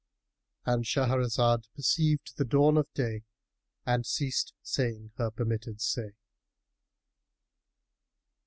——And 0.65 0.83
Shahrazad 0.83 1.65
perceived 1.75 2.35
the 2.35 2.43
dawn 2.43 2.75
of 2.75 2.91
day 2.95 3.21
and 3.85 4.03
ceased 4.03 4.51
saying 4.63 5.11
her 5.17 5.29
permitted 5.29 5.79
say. 5.79 6.13